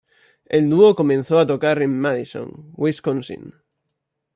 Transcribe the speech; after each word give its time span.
El 0.45 0.67
dúo 0.67 0.95
comenzó 0.95 1.37
a 1.37 1.45
tocar 1.45 1.79
en 1.83 1.99
Madison, 1.99 2.71
Wisconsin. 2.73 3.53